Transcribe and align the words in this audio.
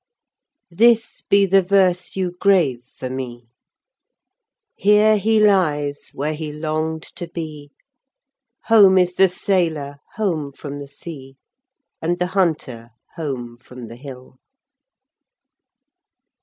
This 0.71 1.21
be 1.21 1.45
the 1.45 1.61
verse 1.61 2.15
you 2.15 2.35
'grave 2.41 2.85
for 2.85 3.07
me:Here 3.07 5.15
he 5.17 5.39
lies 5.39 6.09
where 6.15 6.33
he 6.33 6.51
long'd 6.51 7.03
to 7.17 7.27
be; 7.27 7.69
Home 8.63 8.97
is 8.97 9.13
the 9.13 9.29
sailor, 9.29 9.97
home 10.15 10.53
from 10.53 10.79
the 10.79 10.87
sea, 10.87 11.37
And 12.01 12.17
the 12.17 12.25
hunter 12.33 12.89
home 13.15 13.57
from 13.57 13.89
the 13.89 13.95
hill. 13.95 14.39